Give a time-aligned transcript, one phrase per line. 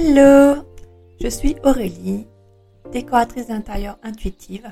[0.00, 0.62] Hello,
[1.20, 2.28] je suis Aurélie,
[2.92, 4.70] décoratrice d'intérieur intuitive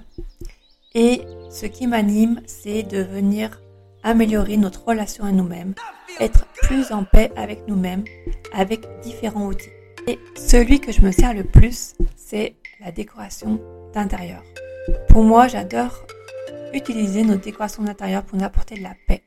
[0.95, 3.61] et ce qui m'anime c'est de venir
[4.05, 5.75] améliorer notre relation à nous-mêmes,
[6.21, 8.05] être plus en paix avec nous-mêmes
[8.55, 9.73] avec différents outils.
[10.07, 13.61] Et celui que je me sers le plus c'est la décoration
[13.95, 14.45] d'intérieur.
[15.09, 16.07] Pour moi j'adore
[16.73, 19.25] utiliser notre décoration d'intérieur pour nous apporter de la paix,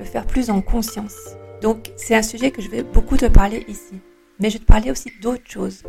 [0.00, 1.36] le faire plus en conscience.
[1.62, 4.00] Donc c'est un sujet que je vais beaucoup te parler ici
[4.38, 5.82] mais je vais te parler aussi d'autres choses.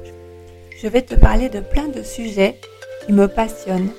[0.82, 2.60] Je vais te parler de plein de sujets
[3.06, 3.92] qui me passionnent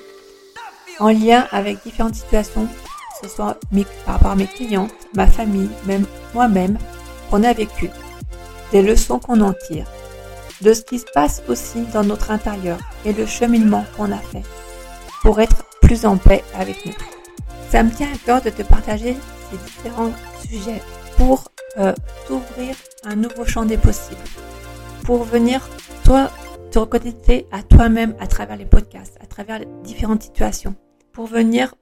[0.99, 3.57] en lien avec différentes situations, que ce soit
[4.05, 6.77] par rapport à mes clientes, ma famille, même moi-même,
[7.29, 7.89] qu'on a vécu,
[8.71, 9.87] des leçons qu'on en tire,
[10.61, 14.43] de ce qui se passe aussi dans notre intérieur et le cheminement qu'on a fait
[15.21, 16.93] pour être plus en paix avec nous.
[17.69, 19.15] Ça me tient à cœur de te partager
[19.51, 20.11] ces différents
[20.47, 20.81] sujets
[21.19, 21.93] pour euh,
[22.25, 24.21] t'ouvrir un nouveau champ des possibles.
[25.03, 25.67] Pour venir,
[26.05, 26.31] toi,
[26.71, 30.75] te reconnecter à toi-même à travers les podcasts, à travers les différentes situations.
[31.11, 31.75] Pour venir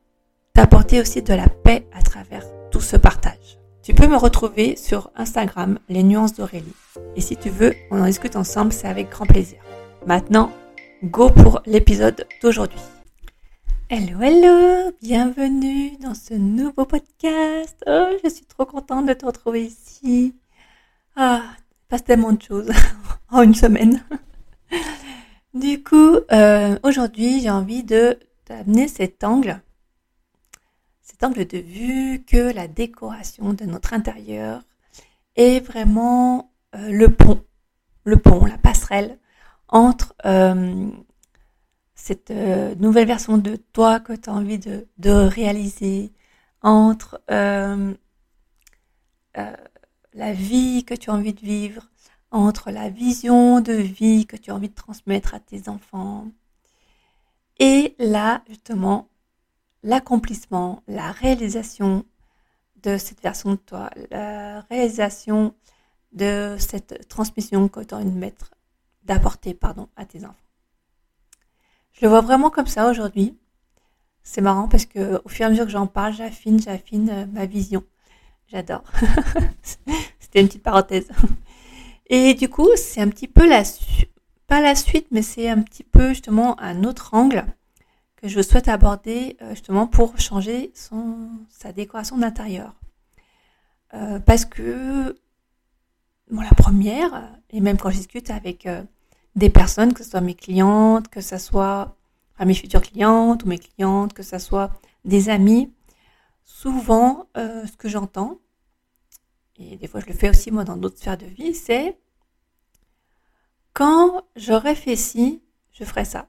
[0.54, 3.60] t'apporter aussi de la paix à travers tout ce partage.
[3.84, 6.74] Tu peux me retrouver sur Instagram, les nuances d'Aurélie.
[7.16, 9.60] Et si tu veux, on en discute ensemble, c'est avec grand plaisir.
[10.08, 10.52] Maintenant,
[11.04, 12.82] go pour l'épisode d'aujourd'hui.
[13.90, 17.82] Hello, hello, bienvenue dans ce nouveau podcast.
[17.88, 20.36] Oh, je suis trop contente de te retrouver ici.
[21.16, 21.44] Ah,
[21.88, 22.70] passe tellement de choses
[23.30, 24.04] en une semaine.
[25.54, 29.62] du coup, euh, aujourd'hui, j'ai envie de t'amener cet angle,
[31.02, 34.64] cet angle de vue que la décoration de notre intérieur
[35.38, 37.42] est vraiment euh, le pont,
[38.04, 39.18] le pont, la passerelle
[39.70, 40.90] entre euh,
[42.08, 46.14] cette euh, nouvelle version de toi que tu as envie de, réaliser,
[46.62, 47.94] entre euh,
[49.38, 49.56] euh,
[50.14, 51.90] la vie que tu as envie de vivre,
[52.32, 56.28] entre la vision de vie que tu as envie de transmettre à tes enfants,
[57.60, 59.10] et là, justement,
[59.84, 62.06] l'accomplissement, la réalisation
[62.84, 65.54] de cette version de toi, la réalisation
[66.14, 68.52] de cette transmission que tu as envie de mettre,
[69.04, 70.47] d'apporter, pardon, à tes enfants.
[71.98, 73.36] Je le vois vraiment comme ça aujourd'hui.
[74.22, 77.26] C'est marrant parce que au fur et à mesure que j'en parle, j'affine, j'affine euh,
[77.26, 77.84] ma vision.
[78.48, 78.84] J'adore.
[80.20, 81.08] C'était une petite parenthèse.
[82.08, 83.64] Et du coup, c'est un petit peu la
[84.46, 87.46] pas la suite, mais c'est un petit peu justement un autre angle
[88.16, 92.76] que je souhaite aborder euh, justement pour changer son, sa décoration d'intérieur.
[93.94, 95.18] Euh, parce que,
[96.30, 98.68] bon, la première, et même quand je discute avec
[99.38, 101.96] des personnes, que ce soit mes clientes, que ce soit
[102.44, 104.72] mes futures clientes ou mes clientes, que ce soit
[105.06, 105.72] des amis.
[106.44, 108.40] Souvent, euh, ce que j'entends,
[109.58, 111.98] et des fois je le fais aussi moi dans d'autres sphères de vie, c'est
[113.74, 116.28] quand j'aurai fait ci, je ferai ça.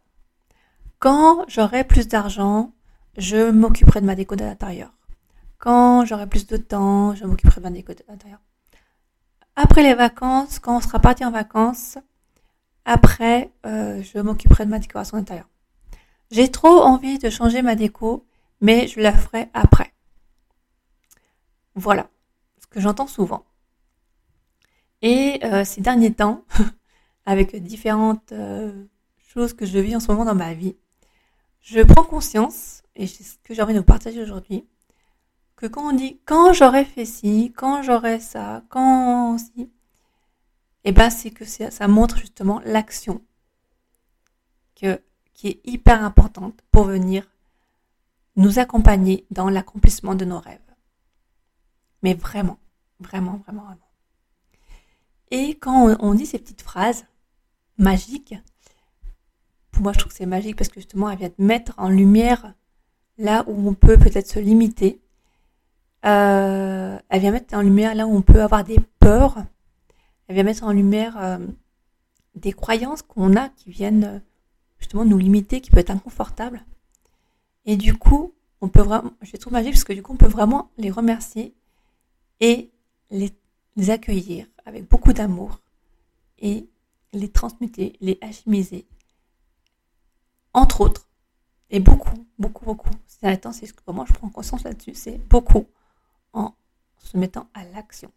[0.99, 2.73] Quand j'aurai plus d'argent,
[3.17, 4.93] je m'occuperai de ma déco d'intérieur.
[5.57, 8.41] Quand j'aurai plus de temps, je m'occuperai de ma déco d'intérieur.
[9.57, 11.97] Après les vacances, quand on sera parti en vacances,
[12.89, 15.51] après, euh, je m'occuperai de ma décoration intérieure.
[16.31, 18.27] J'ai trop envie de changer ma déco,
[18.63, 19.93] mais je la ferai après.
[21.75, 22.09] Voilà
[22.59, 23.45] ce que j'entends souvent.
[25.03, 26.47] Et euh, ces derniers temps,
[27.27, 28.87] avec différentes euh,
[29.19, 30.75] choses que je vis en ce moment dans ma vie,
[31.61, 34.67] je prends conscience, et c'est ce que j'ai envie de vous partager aujourd'hui,
[35.57, 39.71] que quand on dit quand j'aurais fait ci, quand j'aurais ça, quand si,
[40.89, 43.21] eh ben c'est que ça montre justement l'action
[44.75, 47.29] qui est hyper importante pour venir
[48.37, 50.59] nous accompagner dans l'accomplissement de nos rêves.
[52.03, 52.59] Mais vraiment,
[53.01, 53.91] vraiment, vraiment, vraiment.
[55.31, 57.05] Et quand on, dit ces petites phrases
[57.77, 58.37] magiques,
[59.71, 61.91] pour moi je trouve que c'est magique parce que justement elle vient de mettre en
[61.91, 62.55] lumière
[63.19, 65.03] là où on peut peut-être se limiter.
[66.07, 69.45] Euh, elle vient mettre en lumière là où on peut avoir des peurs
[70.29, 71.39] elle vient mettre en lumière euh,
[72.35, 74.19] des croyances qu'on a qui viennent euh,
[74.79, 76.65] justement nous limiter, qui peuvent être inconfortables.
[77.65, 80.27] Et du coup, on peut vraiment, je trouve magiques parce que du coup, on peut
[80.27, 81.55] vraiment les remercier
[82.41, 82.71] et
[83.11, 83.35] les,
[83.89, 85.61] accueillir avec beaucoup d'amour
[86.41, 86.69] et
[87.13, 88.87] les transmuter, les alchimiser.
[90.53, 91.09] Entre autres,
[91.71, 92.91] et beaucoup, beaucoup, beaucoup.
[93.07, 95.67] C'est temps, c'est ce que moi je prends conscience là-dessus, c'est beaucoup
[96.33, 96.55] en
[96.99, 98.11] se mettant à l'action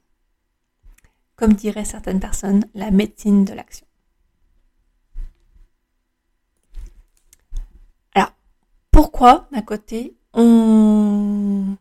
[1.42, 3.88] comme diraient certaines personnes, la médecine de l'action.
[8.14, 8.32] Alors,
[8.92, 11.76] pourquoi, d'un côté, on...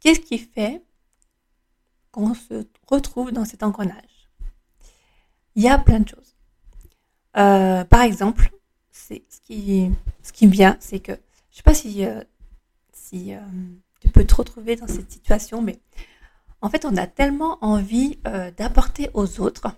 [0.00, 0.82] Qu'est-ce qui fait
[2.10, 4.30] qu'on se retrouve dans cet engrenage?
[5.56, 6.34] Il y a plein de choses.
[7.36, 8.50] Euh, par exemple,
[8.90, 9.90] c'est ce qui,
[10.22, 11.12] ce qui vient, c'est que,
[11.50, 12.24] je sais pas si, euh,
[12.94, 13.40] si euh,
[14.00, 15.78] tu peux te retrouver dans cette situation, mais
[16.62, 18.18] en fait, on a tellement envie
[18.56, 19.68] d'apporter aux autres,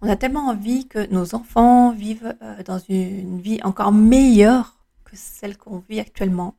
[0.00, 2.36] on a tellement envie que nos enfants vivent
[2.66, 6.54] dans une vie encore meilleure que celle qu'on vit actuellement.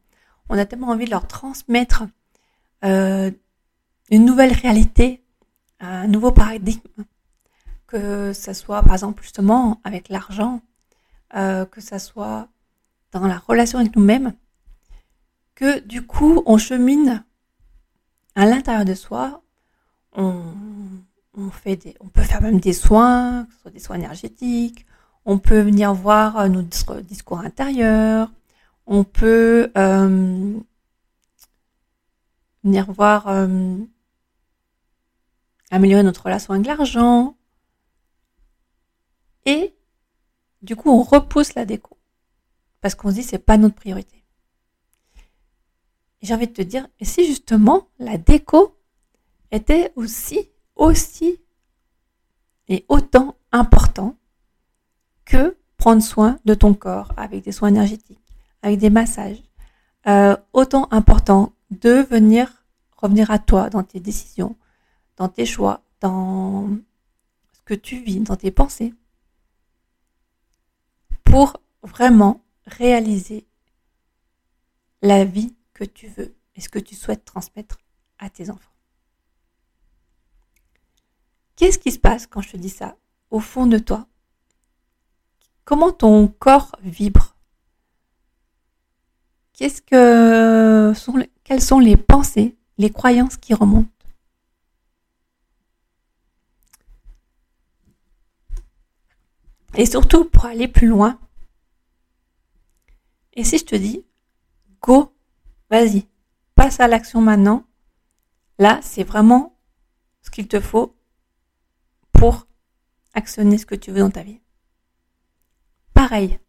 [0.50, 2.06] On a tellement envie de leur transmettre
[2.82, 3.36] une
[4.12, 5.24] nouvelle réalité,
[5.80, 7.04] un nouveau paradigme
[7.88, 10.62] que ça soit par exemple justement avec l'argent,
[11.36, 12.48] euh, que ça soit
[13.12, 14.34] dans la relation avec nous-mêmes,
[15.54, 17.25] que du coup on chemine
[18.36, 19.42] à l'intérieur de soi,
[20.14, 20.44] on,
[21.52, 24.86] fait des, on peut faire même des soins, que ce soit des soins énergétiques,
[25.26, 28.32] on peut venir voir notre discours intérieur,
[28.86, 30.54] on peut euh,
[32.64, 33.78] venir voir euh,
[35.72, 37.36] améliorer notre relation avec l'argent,
[39.46, 39.76] et
[40.62, 41.98] du coup, on repousse la déco.
[42.82, 44.15] Parce qu'on se dit, c'est pas notre priorité.
[46.25, 48.75] J'ai envie de te dire, et si justement la déco
[49.51, 51.39] était aussi, aussi
[52.68, 54.18] et autant important
[55.24, 58.25] que prendre soin de ton corps avec des soins énergétiques,
[58.63, 59.44] avec des massages,
[60.07, 62.66] euh, autant important de venir
[62.98, 64.56] revenir à toi dans tes décisions,
[65.18, 66.69] dans tes choix, dans
[67.54, 68.95] ce que tu vis, dans tes pensées
[71.24, 73.45] pour vraiment réaliser
[75.04, 77.77] la vie que tu veux et ce que tu souhaites transmettre
[78.18, 78.72] à tes enfants.
[81.56, 82.98] Qu'est-ce qui se passe quand je te dis ça
[83.30, 84.07] au fond de toi?
[85.66, 87.36] Comment ton corps vibre?
[89.54, 90.94] Qu'est-ce que
[91.44, 93.89] quelles sont les pensées, les croyances qui remontent?
[99.75, 101.19] Et surtout, pour aller plus loin,
[103.33, 104.06] et si je te dis,
[104.81, 105.15] go,
[105.70, 106.08] vas-y,
[106.56, 107.66] passe à l'action maintenant,
[108.60, 109.58] là, c'est vraiment
[110.22, 110.96] ce qu'il te faut
[112.14, 112.48] pour
[113.14, 114.40] actionner ce que tu veux dans ta vie.
[115.94, 116.40] Pareil,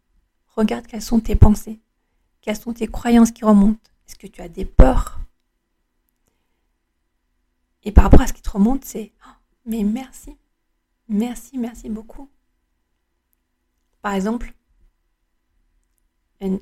[0.49, 1.81] regarde quelles sont tes pensées,
[2.41, 3.91] quelles sont tes croyances qui remontent.
[4.09, 5.21] Est-ce que tu as des peurs?
[7.83, 9.31] Et par rapport à ce qui te remonte, c'est oh,
[9.65, 10.37] mais merci,
[11.09, 12.29] merci, merci beaucoup.
[14.03, 14.55] Par exemple,
[16.41, 16.61] une,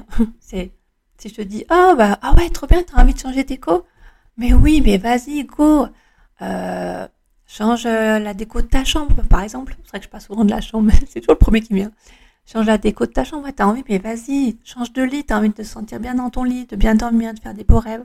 [0.40, 0.72] c'est
[1.22, 3.86] si je te dis ah bah ah ouais trop bien, t'as envie de changer déco,
[4.36, 5.86] mais oui mais vas-y go,
[6.42, 7.06] euh,
[7.46, 9.76] change euh, la déco de ta chambre par exemple.
[9.84, 11.74] C'est vrai que je passe souvent de la chambre, mais c'est toujours le premier qui
[11.74, 11.92] vient.
[12.44, 15.50] Change la déco de ta chambre, t'as envie, mais vas-y, change de lit, t'as envie
[15.50, 18.04] de te sentir bien dans ton lit, de bien dormir, de faire des beaux rêves.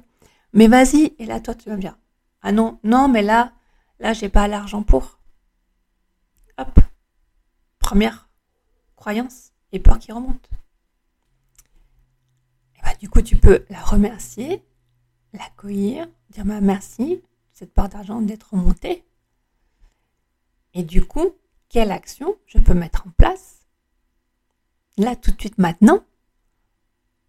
[0.54, 1.98] Mais vas-y, et là toi tu vas bien.
[2.44, 3.52] Ah non, non, mais là,
[4.00, 5.19] là j'ai pas l'argent pour.
[6.60, 6.80] Hop,
[7.80, 8.30] première
[8.96, 10.50] croyances et peurs qui remontent.
[12.99, 14.63] Du coup, tu peux la remercier,
[15.33, 17.21] l'accueillir, dire bah, merci
[17.53, 19.03] cette part d'argent d'être remontée.
[20.73, 21.31] Et du coup,
[21.69, 23.65] quelle action je peux mettre en place?
[24.97, 25.99] Là tout de suite maintenant,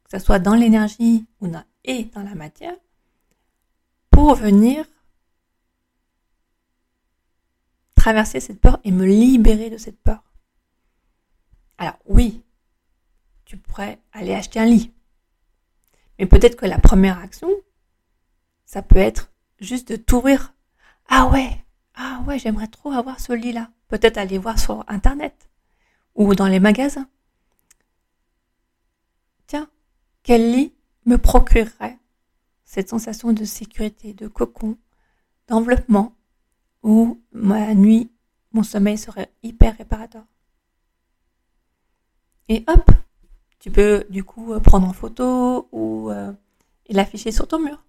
[0.05, 1.51] que ce soit dans l'énergie ou
[1.85, 2.77] et dans la matière,
[4.11, 4.87] pour venir
[7.95, 10.23] traverser cette peur et me libérer de cette peur.
[11.79, 12.43] Alors oui,
[13.45, 14.93] tu pourrais aller acheter un lit.
[16.19, 17.51] Mais peut-être que la première action,
[18.65, 20.55] ça peut être juste de t'ouvrir.
[21.09, 23.71] Ah ouais, ah ouais, j'aimerais trop avoir ce lit-là.
[23.89, 25.49] Peut-être aller voir sur Internet
[26.15, 27.09] ou dans les magasins.
[29.47, 29.71] Tiens,
[30.23, 30.75] quel lit
[31.07, 31.99] me procurerait
[32.65, 34.77] cette sensation de sécurité, de cocon,
[35.47, 36.15] d'enveloppement,
[36.83, 38.13] où ma nuit,
[38.53, 40.25] mon sommeil serait hyper réparateur?
[42.49, 42.91] Et hop,
[43.59, 46.33] tu peux du coup euh, prendre en photo ou euh,
[46.89, 47.85] l'afficher sur ton mur.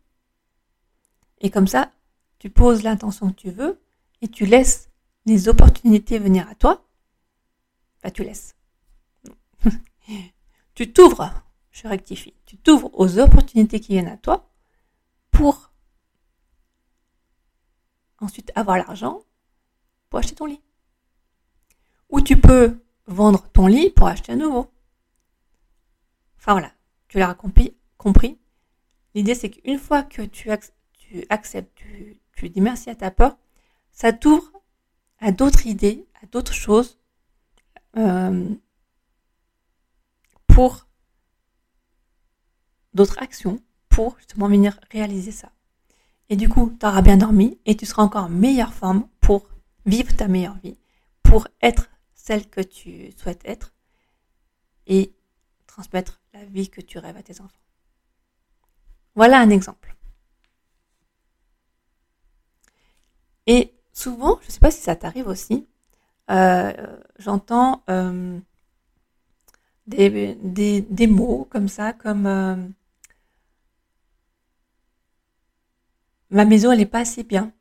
[1.41, 1.91] Et comme ça,
[2.39, 3.79] tu poses l'intention que tu veux
[4.21, 4.89] et tu laisses
[5.25, 6.85] les opportunités venir à toi.
[7.97, 8.55] Enfin, tu laisses.
[10.75, 11.31] tu t'ouvres,
[11.71, 14.49] je rectifie, tu t'ouvres aux opportunités qui viennent à toi
[15.31, 15.71] pour
[18.19, 19.23] ensuite avoir l'argent
[20.09, 20.61] pour acheter ton lit.
[22.09, 24.71] Ou tu peux vendre ton lit pour acheter un nouveau.
[26.39, 26.72] Enfin voilà,
[27.10, 28.39] tu l'as compris.
[29.13, 30.50] L'idée c'est qu'une fois que tu,
[31.29, 31.77] acceptes,
[32.36, 33.38] tu, dis merci à ta peur,
[33.91, 34.51] ça t'ouvre
[35.19, 36.98] à d'autres idées, à d'autres choses
[37.98, 38.50] euh,
[40.48, 40.88] pour
[42.93, 45.51] d'autres actions pour justement venir réaliser ça.
[46.29, 49.50] Et du coup, tu auras bien dormi et tu seras encore en meilleure forme pour
[49.86, 50.77] vivre ta meilleure vie,
[51.24, 53.74] pour être celle que tu souhaites être
[54.88, 55.13] et
[55.65, 57.59] transmettre la vie que tu rêves à tes enfants.
[59.15, 59.95] Voilà un exemple.
[63.48, 65.67] Et souvent, je ne sais pas si ça t'arrive aussi,
[66.29, 68.39] euh, j'entends euh,
[69.88, 72.55] des, mots comme ça, comme euh,
[76.29, 77.51] ma maison, elle n'est pas assez bien.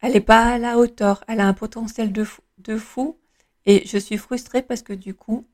[0.00, 1.24] Elle n'est pas à la hauteur.
[1.28, 3.18] Elle a un potentiel de fou
[3.64, 5.46] et je suis frustrée parce que du coup,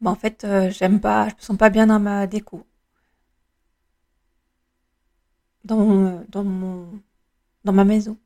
[0.00, 2.66] bah en fait, j'aime pas, je me sens pas bien dans ma déco.
[5.64, 7.00] Dans dans mon,
[7.64, 8.18] dans ma maison.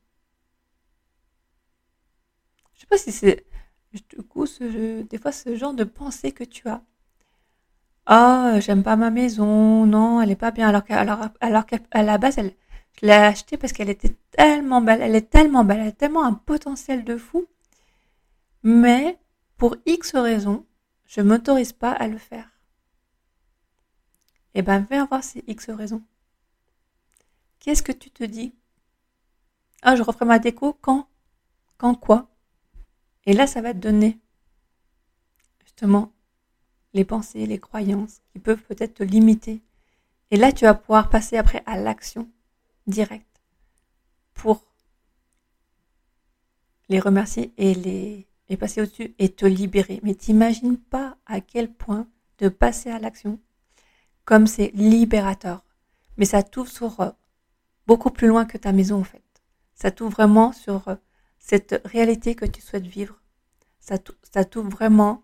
[2.75, 3.45] Je sais pas si c'est
[3.93, 6.83] du coup ce, des fois ce genre de pensée que tu as.
[8.05, 10.67] Ah, j'aime pas ma maison, non, elle est pas bien.
[10.69, 11.63] Alors qu'à alors, alors
[11.93, 15.87] la base, je l'ai achetée parce qu'elle était tellement belle, elle est tellement belle, elle
[15.87, 17.45] a tellement un potentiel de fou.
[18.63, 19.17] Mais
[19.57, 20.65] pour X raisons,
[21.07, 22.49] je m'autorise pas à le faire.
[24.55, 26.03] Eh ben, viens voir ces X raisons.
[27.59, 28.53] Qu'est-ce que tu te dis?
[29.81, 31.07] Ah, je referai ma déco quand?
[31.77, 32.29] Quand quoi?
[33.25, 34.19] Et là, ça va te donner
[35.63, 36.11] justement
[36.93, 39.61] les pensées, les croyances qui peuvent peut-être te limiter.
[40.31, 42.29] Et là, tu vas pouvoir passer après à l'action
[42.87, 43.41] directe
[44.33, 44.63] pour
[46.89, 49.99] les remercier et les, passer au-dessus et te libérer.
[50.03, 52.07] Mais t'imagines pas à quel point
[52.39, 53.39] de passer à l'action,
[54.25, 55.65] comme c'est libérateur.
[56.17, 57.09] Mais ça t'ouvre sur euh,
[57.87, 59.23] beaucoup plus loin que ta maison en fait.
[59.75, 60.95] Ça t'ouvre vraiment sur euh,
[61.39, 63.19] cette réalité que tu souhaites vivre,
[63.79, 63.97] ça,
[64.31, 65.23] ça t'ouvre vraiment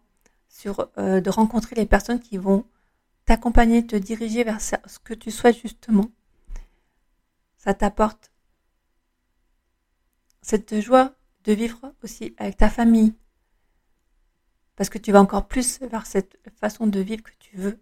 [0.49, 2.65] sur euh, de rencontrer les personnes qui vont
[3.25, 6.09] t'accompagner, te diriger vers ce que tu souhaites justement.
[7.57, 8.31] Ça t'apporte
[10.41, 11.13] cette joie
[11.53, 13.13] vivre aussi avec ta famille.
[14.75, 17.79] Parce que tu vas encore plus vers cette façon de vivre que tu veux.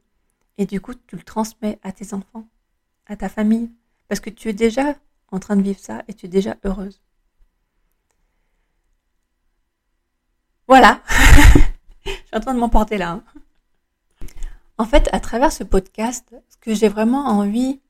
[0.57, 2.47] Et du coup, tu le transmets à tes enfants,
[3.05, 3.71] à ta famille.
[4.07, 4.95] Parce que tu es déjà
[5.31, 7.01] en train de vivre ça et tu es déjà heureuse.
[10.67, 11.01] Voilà.
[12.05, 13.11] Je suis en train de m'emporter là.
[13.11, 13.23] Hein.
[14.77, 17.81] En fait, à travers ce podcast, ce que j'ai vraiment envie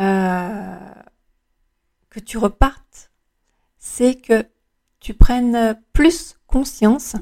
[0.00, 0.94] euh,
[2.08, 3.12] que tu repartes,
[3.78, 4.46] c'est que
[5.04, 7.14] tu prennes plus conscience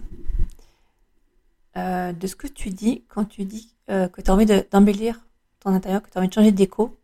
[1.76, 5.26] euh, de ce que tu dis quand tu dis euh, que tu as envie d'embellir
[5.58, 6.96] ton intérieur, que tu as envie de changer d'écho.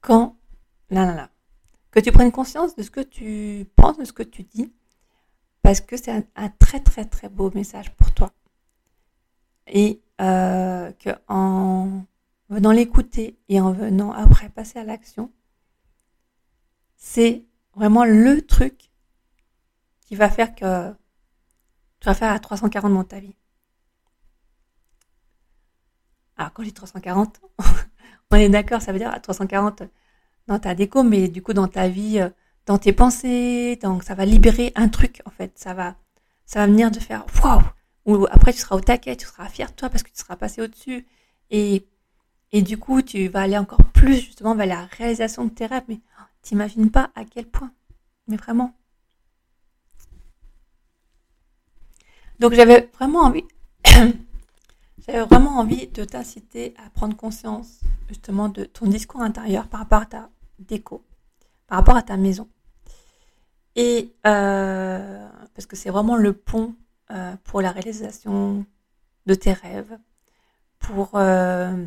[0.00, 0.36] Quand...
[0.90, 1.30] Là, là, là
[1.92, 4.72] que tu prennes conscience de ce que tu penses, de ce que tu dis,
[5.62, 8.32] parce que c'est un, très très très beau message pour toi.
[9.68, 12.02] Et euh, que en
[12.48, 15.30] venant l'écouter et en venant après passer à l'action,
[16.96, 17.44] c'est
[17.80, 18.90] vraiment le truc
[20.02, 20.90] qui va faire que
[21.98, 23.34] tu vas faire à 340 dans ta vie.
[26.36, 27.40] Alors quand je dis 340,
[28.30, 29.84] on est d'accord, ça veut dire à 340
[30.46, 32.28] dans ta déco, mais du coup dans ta vie, euh,
[32.66, 35.58] dans tes pensées, donc ça va libérer un truc en fait.
[35.58, 35.96] Ça va,
[36.44, 37.62] ça va venir de faire waouh.
[38.04, 40.36] Ou après tu seras au taquet, tu seras fier de toi parce que tu seras
[40.36, 41.06] passé au-dessus.
[41.48, 41.86] Et,
[42.52, 45.84] et du coup tu vas aller encore plus justement vers la réalisation de tes rêves.
[45.88, 47.72] Oh, t'imagines pas à quel point.
[48.28, 48.74] Mais vraiment.
[52.38, 53.44] Donc j'avais vraiment envie,
[53.84, 60.02] j'avais vraiment envie de t'inciter à prendre conscience justement de ton discours intérieur par rapport
[60.02, 61.04] à ta déco
[61.70, 62.48] par rapport à ta maison.
[63.76, 66.74] Et euh, parce que c'est vraiment le pont
[67.12, 68.66] euh, pour la réalisation
[69.26, 69.96] de tes rêves,
[70.80, 71.86] pour, euh,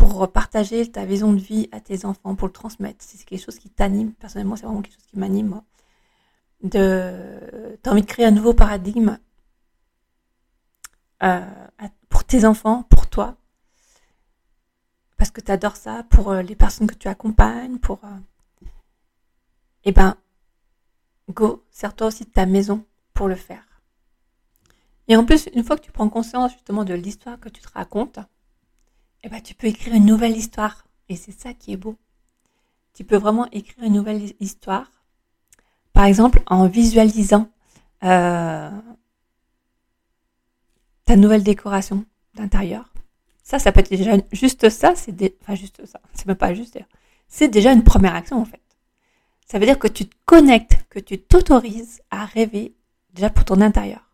[0.00, 3.04] pour partager ta vision de vie à tes enfants, pour le transmettre.
[3.06, 4.14] C'est quelque chose qui t'anime.
[4.14, 5.60] Personnellement, c'est vraiment quelque chose qui m'anime.
[6.62, 9.18] De, t'as envie de créer un nouveau paradigme
[12.08, 13.36] pour tes enfants, pour toi,
[15.18, 18.02] parce que tu adores ça, pour euh, les personnes que tu accompagnes, pour...
[18.04, 18.68] Euh,
[19.84, 20.16] eh ben,
[21.28, 23.82] go, sers-toi aussi de ta maison pour le faire.
[25.08, 27.68] Et en plus, une fois que tu prends conscience justement de l'histoire que tu te
[27.74, 28.18] racontes,
[29.22, 30.86] eh ben, tu peux écrire une nouvelle histoire.
[31.08, 31.96] Et c'est ça qui est beau.
[32.94, 34.90] Tu peux vraiment écrire une nouvelle histoire.
[35.92, 37.50] Par exemple, en visualisant
[38.04, 38.70] euh,
[41.04, 42.92] ta nouvelle décoration d'intérieur.
[43.42, 46.78] Ça, ça peut être déjà juste ça, c'est enfin juste ça, c'est même pas juste.
[47.26, 48.60] C'est déjà une première action en fait.
[49.44, 52.74] Ça veut dire que tu te connectes, que tu t'autorises à rêver
[53.12, 54.08] déjà pour ton intérieur.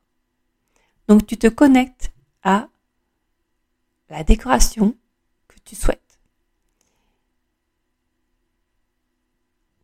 [1.08, 2.68] Donc tu te connectes à
[4.08, 4.96] la décoration
[5.48, 6.20] que tu souhaites.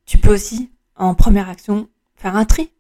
[0.05, 2.73] Tu peux aussi en première action faire un tri.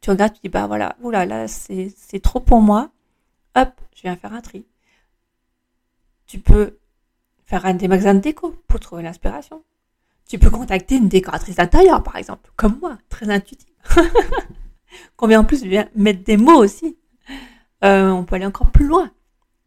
[0.00, 2.90] Tu regardes, tu dis bah voilà, oula là c'est trop pour moi.
[3.54, 4.66] Hop, je viens faire un tri.
[6.26, 6.78] Tu peux
[7.44, 9.62] faire un des magasins de déco pour trouver l'inspiration.
[10.28, 13.72] Tu peux contacter une décoratrice d'intérieur, par exemple, comme moi, très intuitive.
[15.16, 16.98] Combien en plus mettre des mots aussi.
[17.84, 19.10] Euh, on peut aller encore plus loin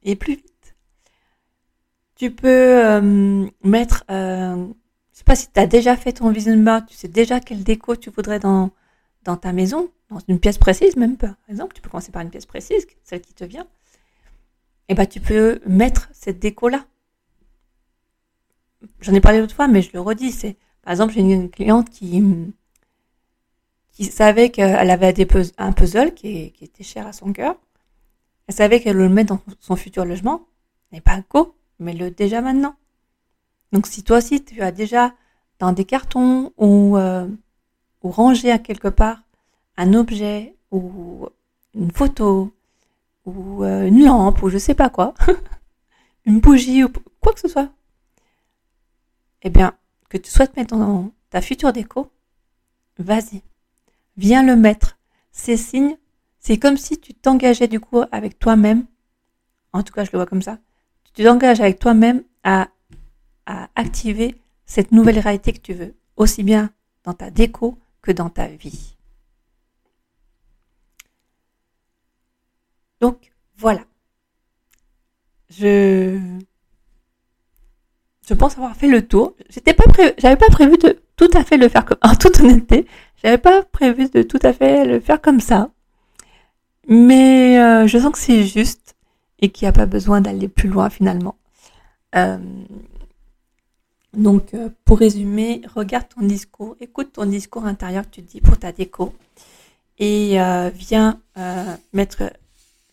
[0.03, 0.45] et plus vite.
[2.19, 4.67] Tu peux euh, mettre, euh,
[5.11, 7.63] je sais pas si tu as déjà fait ton vision board, tu sais déjà quelle
[7.63, 8.69] déco tu voudrais dans,
[9.23, 11.73] ta maison, dans une pièce précise même par exemple.
[11.73, 13.65] Tu peux commencer par une pièce précise, celle qui te vient.
[14.89, 16.85] Et ben tu peux mettre cette déco là
[19.01, 21.89] j'en ai parlé l'autre fois, mais je le redis, c'est, par exemple, j'ai une cliente
[21.89, 22.23] qui,
[24.09, 25.13] savait qu'elle avait
[25.57, 27.55] un puzzle qui, était cher à son cœur.
[28.47, 30.47] Elle savait qu'elle le mettre dans son futur logement.
[30.91, 32.75] N'est pas go, mais le déjà maintenant.
[33.71, 35.13] Donc, si toi aussi, tu as déjà
[35.59, 37.27] dans des cartons ou, euh,
[38.03, 39.21] rangé à quelque part
[39.77, 41.27] un objet ou
[41.73, 42.53] une photo
[43.25, 45.13] ou euh, une lampe ou je sais pas quoi,
[46.25, 46.89] une bougie ou
[47.21, 47.69] quoi que ce soit,
[49.43, 49.73] eh bien,
[50.09, 52.11] que tu souhaites mettre dans ta future déco,
[52.97, 53.41] vas-y.
[54.17, 54.97] Viens le mettre.
[55.31, 55.97] Ces signes,
[56.39, 58.85] c'est comme si tu t'engageais du coup avec toi-même.
[59.71, 60.57] En tout cas, je le vois comme ça.
[61.13, 62.69] Tu t'engages avec toi-même à,
[63.75, 64.35] activer
[64.65, 66.69] cette nouvelle réalité que tu veux, aussi bien
[67.03, 68.95] dans ta déco que dans ta vie.
[73.01, 73.81] Donc, voilà.
[75.49, 76.19] Je
[78.27, 79.35] je pense avoir fait le tour.
[79.49, 79.85] J'étais pas
[80.19, 82.85] j'avais pas prévu de tout à fait le faire comme, en toute honnêteté,
[83.23, 85.71] j'avais pas prévu de tout à fait le faire comme ça.
[86.87, 88.88] Mais euh, je sens que c'est juste
[89.39, 91.35] et qu'il n'y a pas besoin d'aller plus loin finalement.
[92.15, 92.37] Euh,
[94.13, 98.57] donc, euh, pour résumer, regarde ton discours, écoute ton discours intérieur que tu dis pour
[98.57, 99.13] ta déco
[99.99, 100.37] et
[100.73, 101.19] viens
[101.91, 102.31] mettre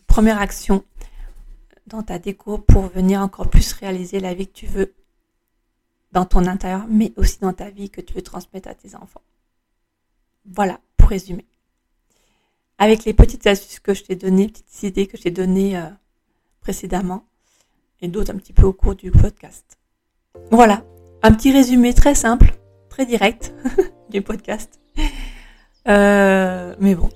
[0.07, 0.83] première action
[1.87, 4.93] dans ta déco pour venir encore plus réaliser la vie que tu veux
[6.11, 9.21] dans ton intérieur, mais aussi dans ta vie que tu veux transmettre à tes enfants.
[10.45, 11.45] Voilà, pour résumer.
[12.77, 15.89] Avec les petites astuces que je t'ai données, petites idées que je t'ai données euh,
[16.67, 17.23] précédemment,
[18.01, 19.77] et d'autres un petit peu au cours du podcast.
[20.51, 20.83] Voilà,
[21.23, 22.53] un petit résumé très simple,
[22.89, 23.53] très direct
[24.09, 24.77] du podcast.
[25.87, 27.07] Euh, mais bon,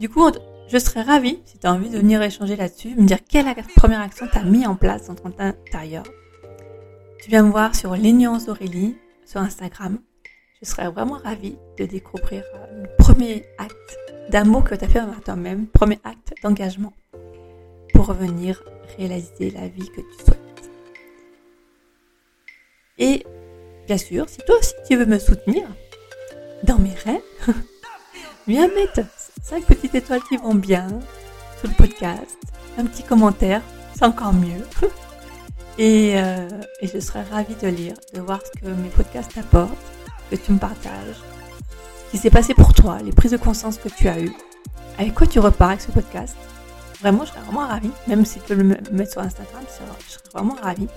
[0.00, 0.30] du coup,
[0.68, 4.00] je serais ravie, si tu as envie de venir échanger là-dessus, me dire quelle première
[4.02, 6.04] action tu as mis en place dans ton intérieur
[7.22, 9.98] tu viens me voir sur Nuances Aurélie sur Instagram.
[10.60, 13.98] Je serais vraiment ravie de découvrir euh, le premier acte
[14.30, 16.92] d'amour que tu as fait envers toi-même, premier acte d'engagement
[18.14, 20.70] pour réaliser la vie que tu souhaites.
[22.98, 23.24] Et
[23.86, 25.68] bien sûr, si toi aussi tu veux me soutenir
[26.64, 27.20] dans mes rêves,
[28.48, 29.08] viens mettre
[29.42, 30.88] 5 petites étoiles qui vont bien
[31.60, 32.36] sous le podcast,
[32.78, 33.62] un petit commentaire,
[33.94, 34.64] c'est encore mieux.
[35.78, 36.48] Euh,
[36.82, 39.70] et, je serais ravie de lire, de voir ce que mes podcasts t'apportent,
[40.30, 41.16] que tu me partages,
[42.04, 44.34] ce qui s'est passé pour toi, les prises de conscience que tu as eues,
[44.98, 46.36] avec quoi tu repars avec ce podcast?
[47.00, 49.62] Vraiment, je serais vraiment ravie, même si tu peux le mettre sur Instagram,
[50.06, 50.88] je serais vraiment ravie.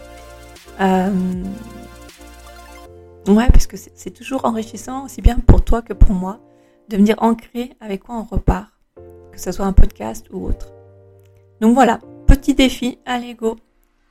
[0.81, 1.43] Euh,
[3.27, 6.39] ouais, parce que c'est toujours enrichissant, aussi bien pour toi que pour moi,
[6.89, 8.67] de venir ancrer avec quoi on repart,
[9.31, 10.67] que ce soit un podcast ou autre.
[11.61, 13.55] Donc voilà, petit défi, allez go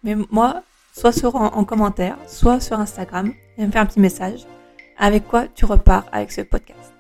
[0.03, 4.47] mais moi, soit sur en, commentaire, soit sur Instagram, et me faire un petit message
[4.99, 6.92] avec quoi tu repars avec ce podcast?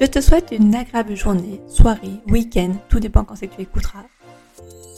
[0.00, 4.04] Je te souhaite une agréable journée, soirée, week-end, tout dépend quand c'est que tu écouteras,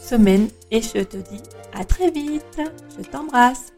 [0.00, 1.42] semaine, et je te dis
[1.74, 2.60] à très vite.
[2.96, 3.72] Je t'embrasse.